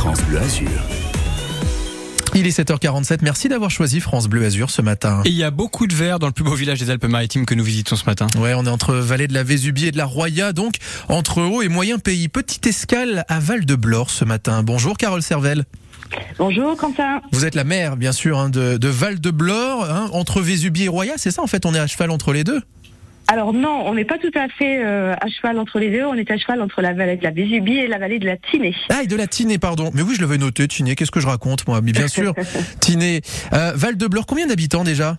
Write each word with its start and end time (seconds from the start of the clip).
France 0.00 0.22
Bleu 0.22 0.38
Azur. 0.38 0.70
Il 2.34 2.46
est 2.46 2.58
7h47. 2.58 3.18
Merci 3.20 3.50
d'avoir 3.50 3.70
choisi 3.70 4.00
France 4.00 4.28
Bleu 4.28 4.46
Azur 4.46 4.70
ce 4.70 4.80
matin. 4.80 5.20
Et 5.26 5.28
il 5.28 5.34
y 5.34 5.44
a 5.44 5.50
beaucoup 5.50 5.86
de 5.86 5.94
verre 5.94 6.18
dans 6.18 6.26
le 6.26 6.32
plus 6.32 6.42
beau 6.42 6.54
village 6.54 6.80
des 6.80 6.88
Alpes-Maritimes 6.88 7.44
que 7.44 7.54
nous 7.54 7.62
visitons 7.62 7.96
ce 7.96 8.06
matin. 8.06 8.26
Ouais, 8.38 8.54
on 8.54 8.64
est 8.64 8.70
entre 8.70 8.94
vallée 8.94 9.28
de 9.28 9.34
la 9.34 9.42
Vésubie 9.42 9.88
et 9.88 9.92
de 9.92 9.98
la 9.98 10.06
Roya, 10.06 10.54
donc 10.54 10.76
entre 11.10 11.42
haut 11.42 11.60
et 11.60 11.68
moyen 11.68 11.98
pays. 11.98 12.28
Petite 12.28 12.66
escale 12.66 13.26
à 13.28 13.40
Val-de-Blore 13.40 14.08
ce 14.08 14.24
matin. 14.24 14.62
Bonjour 14.62 14.96
Carole 14.96 15.20
Servel. 15.20 15.66
Bonjour 16.38 16.78
Quentin. 16.78 17.20
Vous 17.30 17.44
êtes 17.44 17.54
la 17.54 17.64
mère, 17.64 17.98
bien 17.98 18.12
sûr, 18.12 18.38
hein, 18.38 18.48
de, 18.48 18.78
de 18.78 18.88
Val-de-Blore, 18.88 19.84
hein, 19.84 20.08
entre 20.14 20.40
Vésubie 20.40 20.84
et 20.84 20.88
Roya, 20.88 21.12
c'est 21.18 21.30
ça 21.30 21.42
en 21.42 21.46
fait 21.46 21.66
On 21.66 21.74
est 21.74 21.78
à 21.78 21.86
cheval 21.86 22.10
entre 22.10 22.32
les 22.32 22.42
deux? 22.42 22.62
Alors 23.32 23.52
non, 23.52 23.84
on 23.86 23.94
n'est 23.94 24.04
pas 24.04 24.18
tout 24.18 24.32
à 24.34 24.48
fait 24.48 24.84
euh, 24.84 25.14
à 25.20 25.28
cheval 25.28 25.56
entre 25.60 25.78
les 25.78 25.88
deux, 25.88 26.02
on 26.04 26.14
est 26.14 26.28
à 26.32 26.36
cheval 26.36 26.60
entre 26.60 26.82
la 26.82 26.92
vallée 26.94 27.16
de 27.16 27.22
la 27.22 27.30
Vésubie 27.30 27.76
et 27.76 27.86
la 27.86 27.98
vallée 27.98 28.18
de 28.18 28.26
la 28.26 28.36
Tinée. 28.36 28.74
Ah, 28.88 29.04
et 29.04 29.06
de 29.06 29.14
la 29.14 29.28
Tinée, 29.28 29.56
pardon. 29.58 29.92
Mais 29.94 30.02
oui, 30.02 30.14
je 30.16 30.20
l'avais 30.20 30.36
noté, 30.36 30.66
Tinée. 30.66 30.96
Qu'est-ce 30.96 31.12
que 31.12 31.20
je 31.20 31.28
raconte, 31.28 31.64
moi 31.68 31.80
Mais 31.80 31.92
bien 31.92 32.08
sûr, 32.16 32.34
Tinée. 32.80 33.20
Euh, 33.52 33.70
Val-de-Blore, 33.76 34.26
combien 34.26 34.48
d'habitants 34.48 34.82
déjà? 34.82 35.16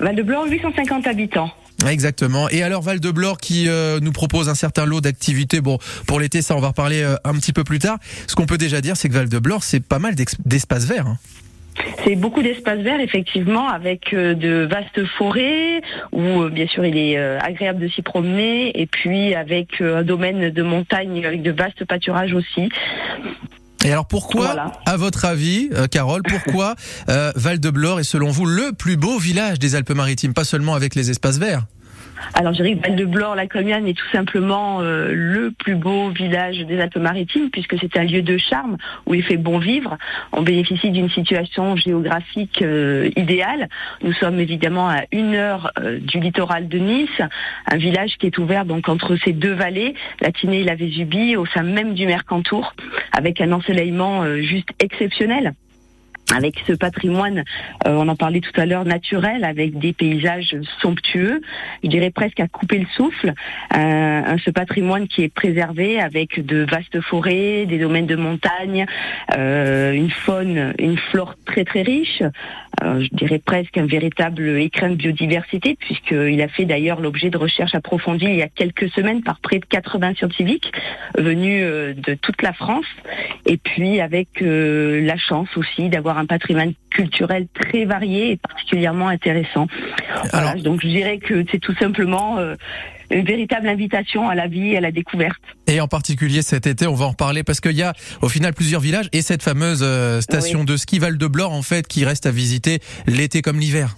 Val-de-Blore, 0.00 0.46
850 0.48 1.06
habitants. 1.06 1.50
Exactement. 1.86 2.48
Et 2.48 2.62
alors 2.62 2.80
Val-de-Blore 2.80 3.36
qui 3.36 3.68
euh, 3.68 4.00
nous 4.00 4.12
propose 4.12 4.48
un 4.48 4.54
certain 4.54 4.86
lot 4.86 5.02
d'activités. 5.02 5.60
Bon, 5.60 5.78
pour 6.06 6.20
l'été, 6.20 6.40
ça, 6.40 6.56
on 6.56 6.60
va 6.60 6.68
reparler 6.68 7.02
euh, 7.02 7.16
un 7.24 7.34
petit 7.34 7.52
peu 7.52 7.64
plus 7.64 7.80
tard. 7.80 7.98
Ce 8.28 8.34
qu'on 8.34 8.46
peut 8.46 8.56
déjà 8.56 8.80
dire, 8.80 8.96
c'est 8.96 9.10
que 9.10 9.14
Val-de-Blore, 9.14 9.62
c'est 9.62 9.80
pas 9.80 9.98
mal 9.98 10.14
d'espaces 10.46 10.86
verts. 10.86 11.06
hein. 11.06 11.18
C'est 12.04 12.16
beaucoup 12.16 12.42
d'espaces 12.42 12.80
verts, 12.80 13.00
effectivement, 13.00 13.68
avec 13.68 14.12
euh, 14.12 14.34
de 14.34 14.66
vastes 14.70 15.04
forêts, 15.18 15.80
où 16.12 16.20
euh, 16.42 16.50
bien 16.50 16.66
sûr 16.66 16.84
il 16.84 16.96
est 16.96 17.16
euh, 17.16 17.38
agréable 17.40 17.80
de 17.80 17.88
s'y 17.88 18.02
promener, 18.02 18.78
et 18.80 18.86
puis 18.86 19.34
avec 19.34 19.80
un 19.80 20.02
domaine 20.02 20.50
de 20.50 20.62
montagne 20.62 21.24
avec 21.24 21.42
de 21.42 21.50
vastes 21.50 21.84
pâturages 21.84 22.34
aussi. 22.34 22.68
Et 23.84 23.90
alors 23.90 24.06
pourquoi, 24.06 24.46
Voilà. 24.46 24.72
à 24.86 24.96
votre 24.96 25.24
avis, 25.24 25.70
Carole, 25.90 26.22
pourquoi 26.22 26.74
euh, 27.08 27.32
Val-de-Blore 27.34 28.00
est 28.00 28.04
selon 28.04 28.30
vous 28.30 28.46
le 28.46 28.72
plus 28.72 28.96
beau 28.96 29.18
village 29.18 29.58
des 29.58 29.74
Alpes-Maritimes, 29.74 30.34
pas 30.34 30.44
seulement 30.44 30.74
avec 30.74 30.94
les 30.94 31.10
espaces 31.10 31.38
verts 31.38 31.64
Alors 32.34 32.54
je 32.54 32.62
dirais 32.62 32.78
Val-de-Blore, 32.82 33.34
la 33.34 33.46
Comiane, 33.46 33.86
est 33.86 33.96
tout 33.96 34.08
simplement 34.10 34.80
euh, 34.80 35.12
le 35.12 35.50
plus 35.50 35.74
beau 35.74 36.08
village 36.10 36.58
des 36.58 36.80
Alpes-Maritimes, 36.80 37.50
puisque 37.50 37.78
c'est 37.78 37.96
un 37.96 38.04
lieu 38.04 38.22
de 38.22 38.38
charme 38.38 38.76
où 39.06 39.14
il 39.14 39.22
fait 39.22 39.36
bon 39.36 39.58
vivre. 39.58 39.98
On 40.32 40.42
bénéficie 40.42 40.90
d'une 40.90 41.10
situation 41.10 41.76
géographique 41.76 42.62
euh, 42.62 43.10
idéale. 43.16 43.68
Nous 44.02 44.12
sommes 44.14 44.38
évidemment 44.38 44.88
à 44.88 45.02
une 45.12 45.34
heure 45.34 45.72
euh, 45.78 45.98
du 45.98 46.20
littoral 46.20 46.68
de 46.68 46.78
Nice, 46.78 47.20
un 47.66 47.76
village 47.76 48.16
qui 48.18 48.26
est 48.26 48.38
ouvert 48.38 48.64
donc 48.64 48.88
entre 48.88 49.16
ces 49.16 49.32
deux 49.32 49.52
vallées, 49.52 49.94
la 50.20 50.32
Tinée 50.32 50.60
et 50.60 50.64
la 50.64 50.74
Vésubie, 50.74 51.36
au 51.36 51.46
sein 51.46 51.62
même 51.62 51.94
du 51.94 52.06
Mercantour, 52.06 52.74
avec 53.16 53.40
un 53.40 53.52
ensoleillement 53.52 54.24
juste 54.40 54.70
exceptionnel 54.80 55.54
avec 56.34 56.62
ce 56.66 56.72
patrimoine, 56.72 57.44
euh, 57.86 57.94
on 57.94 58.08
en 58.08 58.16
parlait 58.16 58.40
tout 58.40 58.58
à 58.58 58.66
l'heure, 58.66 58.84
naturel, 58.84 59.44
avec 59.44 59.78
des 59.78 59.92
paysages 59.92 60.56
somptueux, 60.80 61.40
je 61.84 61.88
dirais 61.88 62.10
presque 62.10 62.40
à 62.40 62.48
couper 62.48 62.78
le 62.78 62.86
souffle. 62.96 63.34
Euh, 63.76 64.36
ce 64.44 64.50
patrimoine 64.50 65.08
qui 65.08 65.22
est 65.22 65.32
préservé 65.32 66.00
avec 66.00 66.44
de 66.44 66.66
vastes 66.68 67.00
forêts, 67.00 67.66
des 67.66 67.78
domaines 67.78 68.06
de 68.06 68.16
montagne, 68.16 68.86
euh, 69.36 69.92
une 69.92 70.10
faune, 70.10 70.74
une 70.78 70.96
flore 70.96 71.34
très 71.44 71.64
très 71.64 71.82
riche. 71.82 72.22
Je 72.82 73.08
dirais 73.12 73.38
presque 73.38 73.78
un 73.78 73.86
véritable 73.86 74.42
écrin 74.58 74.90
de 74.90 74.94
biodiversité, 74.96 75.76
puisqu'il 75.78 76.40
a 76.42 76.48
fait 76.48 76.64
d'ailleurs 76.64 77.00
l'objet 77.00 77.30
de 77.30 77.36
recherches 77.36 77.76
approfondies 77.76 78.24
il 78.24 78.36
y 78.36 78.42
a 78.42 78.48
quelques 78.48 78.88
semaines 78.90 79.22
par 79.22 79.38
près 79.38 79.60
de 79.60 79.64
80 79.66 80.14
scientifiques 80.14 80.72
venus 81.16 81.62
de 81.62 82.14
toute 82.14 82.42
la 82.42 82.52
France, 82.52 82.86
et 83.46 83.56
puis 83.56 84.00
avec 84.00 84.28
la 84.40 85.16
chance 85.16 85.48
aussi 85.56 85.90
d'avoir 85.90 86.18
un 86.22 86.26
patrimoine 86.26 86.72
culturel 86.90 87.46
très 87.52 87.84
varié 87.84 88.32
et 88.32 88.36
particulièrement 88.36 89.08
intéressant. 89.08 89.66
Voilà, 90.30 90.54
donc 90.54 90.80
je 90.82 90.88
dirais 90.88 91.18
que 91.18 91.44
c'est 91.50 91.58
tout 91.58 91.74
simplement 91.76 92.38
euh, 92.38 92.54
une 93.10 93.24
véritable 93.24 93.68
invitation 93.68 94.28
à 94.28 94.34
la 94.34 94.46
vie 94.46 94.70
et 94.70 94.76
à 94.76 94.80
la 94.80 94.92
découverte. 94.92 95.40
Et 95.66 95.80
en 95.80 95.88
particulier 95.88 96.42
cet 96.42 96.66
été, 96.66 96.86
on 96.86 96.94
va 96.94 97.06
en 97.06 97.10
reparler 97.10 97.42
parce 97.42 97.60
qu'il 97.60 97.76
y 97.76 97.82
a 97.82 97.92
au 98.20 98.28
final 98.28 98.52
plusieurs 98.54 98.80
villages 98.80 99.08
et 99.12 99.22
cette 99.22 99.42
fameuse 99.42 99.82
euh, 99.82 100.20
station 100.20 100.64
de 100.64 100.76
ski 100.76 100.98
Val-de-Blore 100.98 101.52
en 101.52 101.62
fait 101.62 101.86
qui 101.86 102.04
reste 102.04 102.26
à 102.26 102.30
visiter 102.30 102.78
l'été 103.06 103.42
comme 103.42 103.58
l'hiver. 103.58 103.96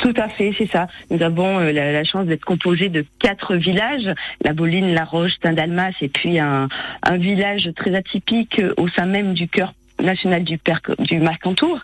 Tout 0.00 0.14
à 0.16 0.28
fait, 0.28 0.54
c'est 0.58 0.70
ça. 0.70 0.88
Nous 1.10 1.22
avons 1.22 1.58
euh, 1.58 1.72
la, 1.72 1.92
la 1.92 2.04
chance 2.04 2.26
d'être 2.26 2.44
composés 2.44 2.90
de 2.90 3.04
quatre 3.18 3.56
villages, 3.56 4.08
la 4.42 4.52
Boline, 4.52 4.92
la 4.92 5.04
Roche, 5.04 5.32
Saint-Dalmas 5.42 5.92
et 6.00 6.08
puis 6.08 6.38
un, 6.38 6.68
un 7.02 7.16
village 7.16 7.70
très 7.76 7.94
atypique 7.94 8.58
euh, 8.58 8.74
au 8.76 8.88
sein 8.88 9.06
même 9.06 9.32
du 9.34 9.48
cœur 9.48 9.72
national 10.02 10.44
du, 10.44 10.58
Perc- 10.58 11.00
du 11.02 11.18
Mercantour 11.18 11.80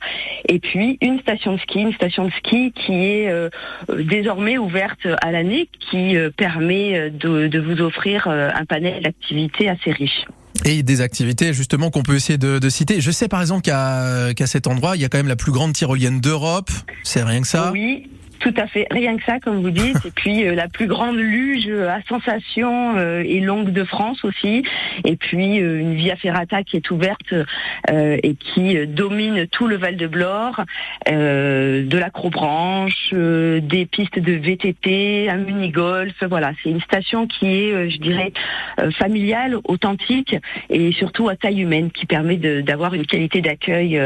et 0.49 0.59
puis 0.59 0.99
une 1.01 1.21
station 1.21 1.55
de 1.55 1.61
ski, 1.61 1.81
une 1.81 1.95
station 1.95 2.27
de 2.27 2.33
ski 2.33 2.73
qui 2.73 2.93
est 2.93 3.31
euh, 3.31 3.49
désormais 3.89 4.59
ouverte 4.59 5.07
à 5.23 5.33
l'année, 5.33 5.69
qui 5.91 6.17
euh, 6.17 6.31
permet 6.31 6.99
euh, 6.99 7.11
de, 7.11 7.49
de 7.49 7.59
vous 7.59 7.81
offrir 7.81 8.27
un 8.29 8.65
panel 8.65 9.03
d'activités 9.03 9.69
assez 9.69 9.93
riche. 9.93 10.25
Et 10.65 10.83
des 10.83 11.01
activités 11.01 11.53
justement 11.53 11.91
qu'on 11.91 12.03
peut 12.03 12.15
essayer 12.15 12.39
de, 12.39 12.59
de 12.59 12.69
citer. 12.69 13.01
Je 13.01 13.11
sais 13.11 13.27
par 13.27 13.41
exemple 13.41 13.63
qu'à 13.63 14.35
qu'à 14.37 14.47
cet 14.47 14.67
endroit, 14.67 14.97
il 14.97 15.03
y 15.03 15.05
a 15.05 15.09
quand 15.09 15.19
même 15.19 15.29
la 15.29 15.37
plus 15.37 15.51
grande 15.51 15.73
tyrolienne 15.73 16.21
d'Europe. 16.21 16.71
C'est 17.03 17.23
rien 17.23 17.41
que 17.41 17.47
ça. 17.49 17.71
Oui, 17.73 18.09
tout 18.43 18.55
à 18.57 18.67
fait. 18.67 18.87
Rien 18.91 19.17
que 19.17 19.25
ça, 19.25 19.39
comme 19.39 19.63
vous 19.63 19.71
dites. 19.71 19.97
et 20.05 20.11
puis 20.11 20.47
euh, 20.47 20.55
la 20.55 20.69
plus 20.69 20.87
grande 20.87 21.17
luge 21.17 21.69
à 21.69 22.03
sensation 22.09 22.97
euh, 22.97 23.23
et 23.25 23.41
longue 23.41 23.71
de 23.71 23.85
France 23.85 24.25
aussi. 24.25 24.65
Et 25.05 25.17
puis 25.17 25.61
euh, 25.61 25.81
une 25.81 25.95
via 25.95 26.17
ferrata 26.17 26.63
qui 26.65 26.77
est 26.77 26.91
ouverte 26.91 27.33
euh, 27.33 28.19
et 28.23 28.35
qui 28.35 28.77
euh, 28.77 28.87
domine 28.87 29.47
tout 29.47 29.69
le 29.69 29.77
Val 29.77 29.97
de 29.97 30.07
Blore, 30.07 30.61
euh, 31.09 31.87
de 31.87 31.99
l'acrobranche, 31.99 33.11
euh, 33.13 33.61
des 33.61 33.87
pistes 33.87 34.19
de 34.19 34.33
VTT, 34.33 35.29
un 35.31 35.37
mini-golf. 35.37 36.15
Voilà, 36.29 36.53
c'est 36.63 36.71
une 36.71 36.81
station 36.81 37.29
qui 37.29 37.47
est, 37.47 37.73
euh, 37.73 37.91
je 37.91 37.99
dirais, 37.99 38.33
euh, 38.81 38.91
familiale, 38.91 39.57
authentique 39.65 40.37
et 40.69 40.91
surtout 40.93 41.29
à 41.29 41.37
taille 41.37 41.61
humaine, 41.61 41.91
qui 41.93 42.07
permet 42.07 42.37
d'avoir 42.37 42.95
une 42.95 43.07
qualité 43.07 43.41
d'accueil 43.41 44.01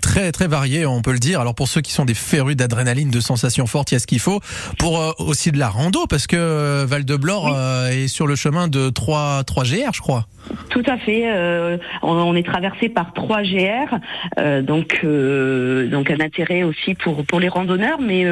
Très 0.00 0.32
très 0.32 0.46
varié, 0.48 0.86
on 0.86 1.02
peut 1.02 1.12
le 1.12 1.18
dire. 1.18 1.40
Alors 1.40 1.54
pour 1.54 1.68
ceux 1.68 1.80
qui 1.80 1.92
sont 1.92 2.04
des 2.04 2.14
férus 2.14 2.56
d'adrénaline, 2.56 3.10
de 3.10 3.20
sensations 3.20 3.66
fortes, 3.66 3.90
il 3.92 3.94
y 3.94 3.96
a 3.96 4.00
ce 4.00 4.06
qu'il 4.06 4.20
faut. 4.20 4.40
Pour 4.78 5.00
euh, 5.00 5.12
aussi 5.18 5.52
de 5.52 5.58
la 5.58 5.68
rando, 5.68 6.06
parce 6.08 6.26
que 6.26 6.36
euh, 6.36 6.86
Val-de-Blore 6.88 7.44
Oui. 7.46 7.52
euh, 7.54 8.04
est 8.04 8.08
sur 8.08 8.26
le 8.26 8.36
chemin 8.36 8.68
de 8.68 8.90
3, 8.90 9.44
3 9.44 9.64
GR, 9.64 9.92
je 9.94 10.00
crois. 10.00 10.26
Tout 10.70 10.82
à 10.86 10.96
fait. 10.96 11.24
euh, 11.30 11.76
on, 12.02 12.12
on 12.12 12.34
est 12.34 12.42
traversé 12.46 12.88
par 12.88 13.12
trois 13.12 13.42
GR, 13.42 13.98
donc 14.62 15.04
donc 15.04 16.10
un 16.10 16.20
intérêt 16.20 16.62
aussi 16.62 16.94
pour 16.94 17.24
pour 17.26 17.38
les 17.38 17.48
randonneurs, 17.48 18.00
mais 18.00 18.24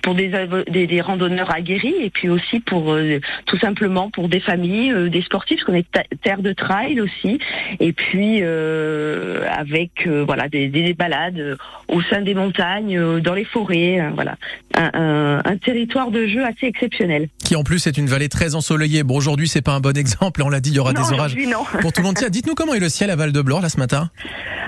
pour 0.00 0.14
des, 0.14 0.30
des 0.70 0.86
des 0.86 1.00
randonneurs 1.02 1.54
aguerris 1.54 1.94
et 2.00 2.08
puis 2.08 2.30
aussi 2.30 2.60
pour 2.60 2.96
tout 3.44 3.58
simplement 3.58 4.10
pour 4.10 4.30
des 4.30 4.40
familles, 4.40 5.10
des 5.10 5.20
sportifs, 5.22 5.58
parce 5.58 5.66
qu'on 5.66 5.74
est 5.74 5.86
terre 6.22 6.40
de 6.40 6.54
trail 6.54 6.98
aussi, 7.00 7.38
et 7.78 7.92
puis 7.92 8.42
avec 8.42 10.08
voilà 10.08 10.48
des, 10.48 10.68
des 10.70 10.94
balades 10.94 11.38
euh, 11.38 11.56
au 11.88 12.00
sein 12.02 12.22
des 12.22 12.34
montagnes, 12.34 12.96
euh, 12.98 13.20
dans 13.20 13.34
les 13.34 13.44
forêts, 13.44 14.00
euh, 14.00 14.10
voilà 14.14 14.36
un, 14.76 14.90
un- 14.94 15.42
un 15.44 15.56
territoire 15.58 16.10
de 16.10 16.26
jeu 16.26 16.44
assez 16.44 16.66
exceptionnel. 16.66 17.28
Qui 17.44 17.56
en 17.56 17.62
plus 17.64 17.86
est 17.86 17.98
une 17.98 18.06
vallée 18.06 18.28
très 18.28 18.54
ensoleillée. 18.54 19.02
Bon 19.02 19.16
aujourd'hui 19.16 19.48
c'est 19.48 19.62
pas 19.62 19.72
un 19.72 19.80
bon 19.80 19.96
exemple, 19.96 20.42
on 20.42 20.48
l'a 20.48 20.60
dit, 20.60 20.70
il 20.70 20.76
y 20.76 20.78
aura 20.78 20.92
Non, 20.92 21.02
des 21.02 21.12
orages 21.12 21.36
non. 21.36 21.64
pour 21.80 21.92
tout 21.92 22.00
le 22.00 22.06
monde. 22.06 22.16
Tiens, 22.16 22.30
dites-nous 22.30 22.54
comment 22.54 22.74
est 22.74 22.80
le 22.80 22.88
ciel 22.88 23.10
à 23.10 23.16
Val-de-Blore 23.16 23.60
là 23.60 23.68
ce 23.68 23.78
matin? 23.78 24.10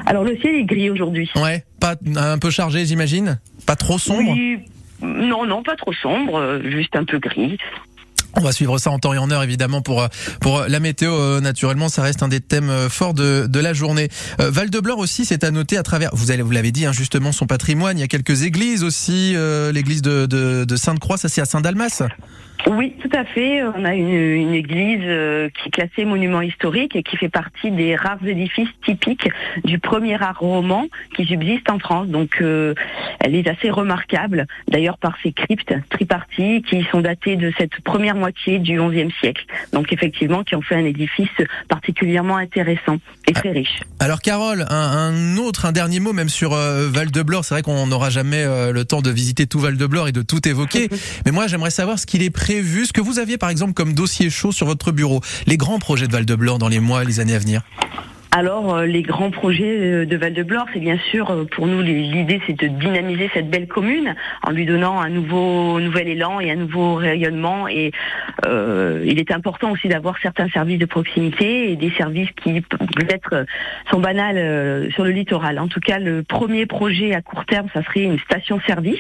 Alors 0.07 0.25
le 0.25 0.37
ciel 0.37 0.55
est 0.57 0.65
gris 0.65 0.91
aujourd'hui. 0.91 1.31
Ouais, 1.37 1.65
pas 1.81 1.95
un 2.17 2.39
peu 2.39 2.51
chargé 2.51 2.85
j'imagine? 2.85 3.39
Pas 3.67 3.77
trop 3.77 3.99
sombre? 3.99 4.33
Oui, 4.33 4.59
non, 5.01 5.47
non, 5.47 5.63
pas 5.63 5.77
trop 5.77 5.93
sombre, 5.93 6.61
juste 6.65 6.95
un 6.97 7.05
peu 7.05 7.19
gris. 7.19 7.57
On 8.35 8.41
va 8.41 8.53
suivre 8.53 8.79
ça 8.79 8.91
en 8.91 8.99
temps 8.99 9.13
et 9.13 9.19
en 9.19 9.31
heure 9.31 9.43
évidemment 9.43 9.83
pour 9.83 10.03
euh, 10.03 10.09
pour 10.41 10.61
euh, 10.61 10.69
la 10.69 10.81
météo 10.81 11.13
euh, 11.15 11.41
naturellement 11.41 11.89
ça 11.89 12.03
reste 12.03 12.23
un 12.23 12.29
des 12.29 12.41
thèmes 12.41 12.89
forts 12.89 13.15
de, 13.15 13.47
de 13.47 13.61
la 13.61 13.75
journée. 13.75 14.09
Euh, 14.41 14.51
Val 14.51 14.71
de 14.71 14.81
Blore 14.81 14.99
aussi 14.99 15.25
c'est 15.25 15.45
à 15.45 15.51
noter 15.51 15.77
à 15.77 15.83
travers 15.83 16.11
vous 16.15 16.31
allez 16.31 16.43
vous 16.43 16.51
l'avez 16.51 16.73
dit 16.73 16.87
hein, 16.87 16.93
justement 16.93 17.33
son 17.33 17.47
patrimoine 17.47 17.99
il 17.99 18.01
y 18.01 18.05
a 18.05 18.09
quelques 18.09 18.43
églises 18.43 18.85
aussi 18.85 19.35
euh, 19.37 19.71
l'église 19.73 20.03
de, 20.03 20.27
de, 20.27 20.65
de 20.65 20.77
Sainte-Croix 20.77 21.19
ça 21.19 21.29
c'est 21.29 21.41
à 21.41 21.45
Saint-Dalmas. 21.45 22.03
Oui, 22.71 22.95
tout 23.03 23.11
à 23.13 23.25
fait. 23.25 23.63
On 23.63 23.85
a 23.85 23.95
une, 23.95 24.09
une 24.09 24.55
église 24.55 25.01
euh, 25.03 25.49
qui 25.49 25.69
est 25.69 25.71
classée 25.73 26.05
monument 26.05 26.41
historique 26.41 26.95
et 26.95 27.03
qui 27.03 27.17
fait 27.17 27.29
partie 27.29 27.71
des 27.71 27.97
rares 27.97 28.25
édifices 28.25 28.69
typiques 28.85 29.29
du 29.65 29.79
premier 29.79 30.21
art 30.23 30.39
roman 30.39 30.87
qui 31.17 31.27
subsiste 31.27 31.69
en 31.71 31.79
France. 31.79 32.09
Donc, 32.09 32.41
euh, 32.41 32.75
elle 33.21 33.35
est 33.35 33.49
assez 33.49 33.71
remarquable, 33.71 34.47
d'ailleurs 34.69 34.99
par 34.99 35.17
ses 35.23 35.33
cryptes 35.33 35.75
triparties 35.91 36.63
qui 36.63 36.85
sont 36.91 37.01
datées 37.01 37.37
de 37.37 37.53
cette 37.59 37.81
première 37.81 38.15
moitié 38.15 38.59
du 38.59 38.81
XIe 38.81 39.13
siècle. 39.21 39.45
Donc, 39.73 39.93
effectivement, 39.93 40.45
qui 40.45 40.55
ont 40.55 40.63
fait 40.63 40.77
un 40.77 40.85
édifice 40.85 41.29
particulièrement 41.69 42.37
intéressant 42.37 42.99
et 43.27 43.33
très 43.33 43.51
riche. 43.51 43.81
Alors 43.99 44.21
Carole, 44.21 44.67
un, 44.69 44.75
un 44.77 45.37
autre, 45.37 45.67
un 45.67 45.73
dernier 45.73 46.01
mot 46.01 46.13
même 46.13 46.29
sur 46.29 46.55
euh, 46.55 46.89
Val 46.89 47.11
de 47.11 47.23
Blore. 47.23 47.45
C'est 47.45 47.55
vrai 47.55 47.63
qu'on 47.63 47.87
n'aura 47.87 48.11
jamais 48.11 48.43
euh, 48.43 48.73
le 48.73 48.85
temps 48.85 49.03
de 49.03 49.11
visiter 49.11 49.47
tout 49.47 49.59
Val 49.59 49.77
de 49.77 49.87
Blore 49.87 50.09
et 50.09 50.13
de 50.13 50.23
tout 50.23 50.47
évoquer. 50.49 50.89
Mais 51.27 51.33
moi 51.33 51.47
j'aimerais 51.47 51.71
savoir 51.71 51.99
ce 51.99 52.07
qu'il 52.07 52.23
est 52.23 52.31
prévu 52.31 52.52
prévu, 52.53 52.85
ce 52.85 52.93
que 52.93 53.01
vous 53.01 53.19
aviez 53.19 53.39
par 53.39 53.49
exemple 53.49 53.73
comme 53.73 53.95
dossier 53.95 54.29
chaud 54.29 54.53
sur 54.53 54.67
votre 54.67 54.93
bureau, 54.93 55.23
les 55.47 55.57
grands 55.57 55.79
projets 55.79 56.07
de 56.07 56.13
Val-de-Blore 56.13 56.59
dans 56.59 56.69
les 56.69 56.81
mois, 56.81 57.03
les 57.03 57.19
années 57.19 57.35
à 57.35 57.39
venir 57.39 57.63
alors, 58.35 58.75
euh, 58.75 58.87
les 58.87 59.03
grands 59.03 59.31
projets 59.31 59.77
euh, 59.79 60.07
de 60.07 60.17
Val-de-Blore, 60.17 60.65
c'est 60.73 60.81
bien 60.81 60.97
sûr, 61.11 61.31
euh, 61.31 61.45
pour 61.45 61.67
nous, 61.67 61.83
l'idée, 61.83 62.41
c'est 62.47 62.59
de 62.59 62.67
dynamiser 62.67 63.31
cette 63.35 63.51
belle 63.51 63.69
commune 63.69 64.15
en 64.43 64.53
lui 64.53 64.65
donnant 64.65 65.03
un 65.03 65.11
nouveau, 65.11 65.79
nouvel 65.79 66.09
élan 66.09 66.41
et 66.41 66.51
un 66.51 66.57
nouveau 66.57 66.95
rayonnement. 66.95 67.69
Et 67.69 67.93
il 68.47 69.19
est 69.19 69.31
important 69.31 69.71
aussi 69.71 69.89
d'avoir 69.89 70.17
certains 70.23 70.49
services 70.49 70.79
de 70.79 70.87
proximité 70.87 71.73
et 71.73 71.77
des 71.77 71.91
services 71.91 72.31
qui 72.43 72.63
peut-être 72.63 73.45
sont 73.91 74.01
banals 74.01 74.91
sur 74.93 75.05
le 75.05 75.11
littoral. 75.11 75.59
En 75.59 75.69
tout 75.69 75.81
cas, 75.81 75.99
le 75.99 76.23
premier 76.23 76.65
projet 76.65 77.15
à 77.15 77.21
court 77.21 77.45
terme, 77.45 77.69
ça 77.75 77.83
serait 77.85 78.05
une 78.05 78.19
station-service 78.21 78.99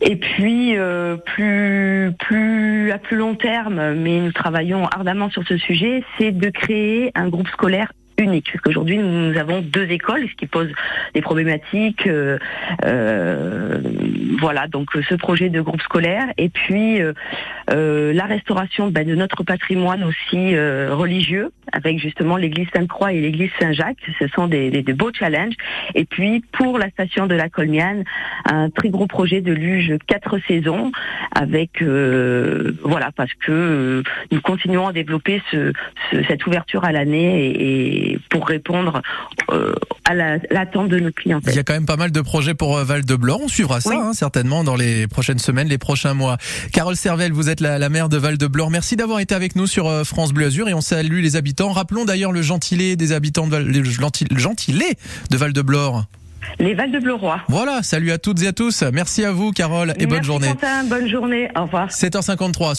et 0.00 0.16
puis 0.16 0.76
euh, 0.76 1.16
plus 1.16 2.12
plus 2.18 2.92
à 2.92 2.98
plus 2.98 3.16
long 3.16 3.34
terme, 3.34 3.94
mais 3.94 4.20
nous 4.20 4.32
travaillons 4.32 4.86
ardemment 4.86 5.30
sur 5.30 5.46
ce 5.46 5.56
sujet, 5.56 6.04
c'est 6.18 6.32
de 6.32 6.50
créer 6.50 7.12
un 7.14 7.28
groupe 7.28 7.48
scolaire 7.48 7.92
unique. 8.18 8.50
Parce 8.52 8.62
qu'aujourd'hui, 8.62 8.98
nous 8.98 9.36
avons 9.36 9.60
deux 9.60 9.90
écoles, 9.90 10.26
ce 10.28 10.34
qui 10.34 10.46
pose 10.46 10.70
des 11.14 11.20
problématiques. 11.20 12.06
Euh, 12.06 12.38
euh, 12.84 13.80
voilà, 14.38 14.66
donc 14.66 14.90
ce 15.08 15.14
projet 15.14 15.48
de 15.48 15.60
groupe 15.60 15.80
scolaire. 15.82 16.26
Et 16.38 16.48
puis 16.48 17.00
euh, 17.00 18.12
la 18.12 18.24
restauration 18.24 18.88
ben, 18.88 19.06
de 19.06 19.14
notre 19.14 19.42
patrimoine 19.42 20.04
aussi 20.04 20.56
religieux, 20.56 21.50
avec 21.72 21.98
justement 21.98 22.36
l'église 22.36 22.68
Sainte-Croix 22.74 23.12
et 23.12 23.20
l'église 23.20 23.50
Saint-Jacques. 23.58 23.98
Ce 24.18 24.28
sont 24.28 24.46
des, 24.46 24.70
des, 24.70 24.92
beaux 24.92 25.12
challenges. 25.12 25.54
Et 25.94 26.04
puis 26.04 26.42
pour 26.52 26.78
la 26.78 26.90
station 26.90 27.26
de 27.26 27.34
la 27.34 27.48
Colmiane, 27.48 28.04
un 28.44 28.70
très 28.70 28.88
gros 28.88 29.06
projet 29.06 29.40
de 29.40 29.52
luge 29.52 29.94
quatre 30.06 30.38
saisons, 30.46 30.92
avec 31.34 31.82
voilà, 31.82 33.10
parce 33.14 33.32
que 33.34 34.02
nous 34.30 34.40
continuons 34.40 34.88
à 34.88 34.92
développer 34.92 35.42
ce, 35.50 35.72
cette 36.28 36.46
ouverture 36.46 36.84
à 36.84 36.92
l'année 36.92 37.46
et 37.46 38.05
pour 38.30 38.46
répondre 38.46 39.02
euh, 39.50 39.74
à 40.04 40.14
l'attente 40.14 40.88
de 40.88 40.98
nos 40.98 41.12
clients. 41.12 41.40
Il 41.46 41.54
y 41.54 41.58
a 41.58 41.62
quand 41.62 41.74
même 41.74 41.86
pas 41.86 41.96
mal 41.96 42.10
de 42.10 42.20
projets 42.20 42.54
pour 42.54 42.76
euh, 42.76 42.84
Val 42.84 43.04
de 43.04 43.16
Blore. 43.16 43.40
On 43.42 43.48
suivra 43.48 43.80
ça 43.80 43.94
hein, 43.94 44.12
certainement 44.12 44.64
dans 44.64 44.76
les 44.76 45.06
prochaines 45.06 45.38
semaines, 45.38 45.68
les 45.68 45.78
prochains 45.78 46.14
mois. 46.14 46.36
Carole 46.72 46.96
Servel, 46.96 47.32
vous 47.32 47.48
êtes 47.48 47.60
la, 47.60 47.88
maire 47.88 48.08
de 48.08 48.16
Val 48.16 48.38
de 48.38 48.46
Blore. 48.46 48.70
Merci 48.70 48.96
d'avoir 48.96 49.20
été 49.20 49.34
avec 49.34 49.56
nous 49.56 49.66
sur 49.66 49.88
euh, 49.88 50.04
France 50.04 50.32
Bleu 50.32 50.46
Azur 50.46 50.68
et 50.68 50.74
on 50.74 50.80
salue 50.80 51.20
les 51.22 51.36
habitants. 51.36 51.72
Rappelons 51.72 52.04
d'ailleurs 52.04 52.32
le 52.32 52.42
gentilé 52.42 52.96
des 52.96 53.12
habitants 53.12 53.46
de 53.46 53.52
Val, 53.52 53.66
le 53.66 53.84
gentilé 54.38 54.86
de 55.30 55.36
Val 55.36 55.52
de 55.52 55.62
Blore. 55.62 56.06
Les 56.58 56.74
Val 56.74 56.90
de 56.90 56.98
Bleuroy. 56.98 57.40
Voilà, 57.48 57.82
salut 57.82 58.10
à 58.12 58.18
toutes 58.18 58.42
et 58.42 58.46
à 58.46 58.52
tous. 58.52 58.82
Merci 58.92 59.24
à 59.24 59.32
vous, 59.32 59.52
Carole, 59.52 59.94
et 59.98 60.06
bonne 60.06 60.22
journée. 60.22 60.48
bonne 60.88 61.08
journée. 61.08 61.48
Au 61.54 61.62
revoir. 61.62 61.88
7h53. 61.88 62.74